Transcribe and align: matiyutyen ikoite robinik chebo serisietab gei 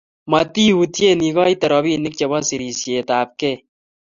matiyutyen 0.31 1.19
ikoite 1.29 1.65
robinik 1.71 2.13
chebo 2.17 2.37
serisietab 2.47 3.29
gei 3.39 3.57